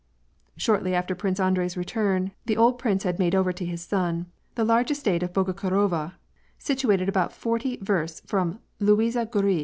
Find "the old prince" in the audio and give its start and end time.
2.47-3.03